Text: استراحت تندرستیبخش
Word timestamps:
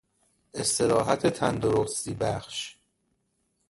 استراحت 0.53 1.27
تندرستیبخش 1.27 2.77